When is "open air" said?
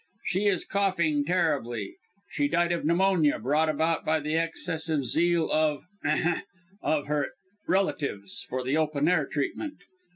8.77-9.27